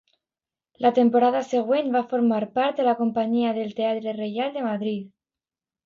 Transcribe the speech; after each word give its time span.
La 0.85 0.91
temporada 0.99 1.41
següent 1.51 1.93
va 1.97 2.03
formar 2.15 2.41
part 2.57 2.81
de 2.81 2.89
la 2.91 2.97
companyia 3.05 3.55
del 3.61 3.71
Teatre 3.83 4.19
Reial 4.21 4.55
de 4.61 4.69
Madrid. 4.73 5.11